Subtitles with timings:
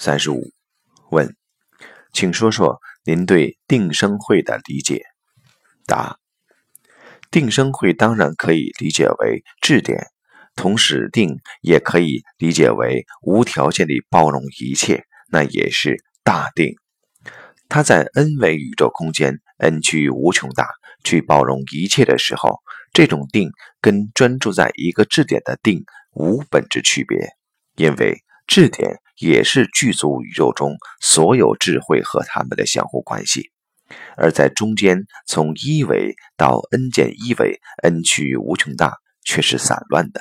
[0.00, 0.52] 三十五，
[1.10, 1.34] 问，
[2.12, 5.02] 请说说您对定生会的理解。
[5.86, 6.18] 答：
[7.32, 10.06] 定生会当然可以理解为质点，
[10.54, 16.76] 同时定也可以理解为无条件地包容一切，那也是大定。
[17.68, 20.70] 它在 n 维宇宙空间，n 趋于无穷大，
[21.02, 22.60] 去包容一切的时候，
[22.92, 25.84] 这种定跟专注在一个质点的定
[26.14, 27.30] 无本质区别，
[27.74, 29.00] 因为质点。
[29.18, 33.50] 也是具足宇宙中所有智慧和他们的相互关系，
[34.16, 40.20] 而在中间，从一维到 n 减一维，n 趋于无穷大，却是散乱的。